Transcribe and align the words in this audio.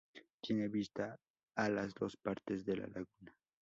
Tiene 0.41 0.67
vista 0.67 1.15
a 1.55 1.69
las 1.69 1.93
dos 1.93 2.17
partes 2.17 2.65
de 2.65 2.75
la 2.75 2.87
laguna. 2.87 3.35